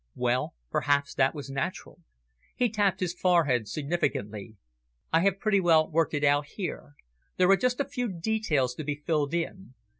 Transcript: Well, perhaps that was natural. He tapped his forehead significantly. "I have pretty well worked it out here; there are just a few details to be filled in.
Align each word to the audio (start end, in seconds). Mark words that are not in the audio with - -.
Well, 0.15 0.55
perhaps 0.71 1.13
that 1.13 1.35
was 1.35 1.51
natural. 1.51 2.01
He 2.55 2.71
tapped 2.71 3.01
his 3.01 3.13
forehead 3.13 3.67
significantly. 3.67 4.55
"I 5.13 5.19
have 5.19 5.37
pretty 5.39 5.59
well 5.59 5.91
worked 5.91 6.15
it 6.15 6.23
out 6.23 6.47
here; 6.47 6.95
there 7.37 7.51
are 7.51 7.55
just 7.55 7.79
a 7.79 7.85
few 7.85 8.07
details 8.07 8.73
to 8.73 8.83
be 8.83 8.95
filled 9.05 9.35
in. 9.35 9.75